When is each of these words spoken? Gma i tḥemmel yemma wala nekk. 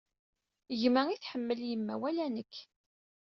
Gma 0.81 1.01
i 1.09 1.17
tḥemmel 1.17 1.59
yemma 1.69 1.95
wala 2.01 2.25
nekk. 2.35 2.55